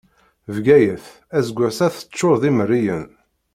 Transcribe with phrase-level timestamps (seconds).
[0.55, 1.05] Bgayet,
[1.37, 3.07] aseggas-a teččur d imerriyen.